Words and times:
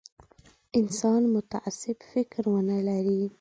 انسان 0.79 1.23
متعصب 1.35 1.97
فکر 2.13 2.43
ونه 2.53 2.77
لري. 2.87 3.21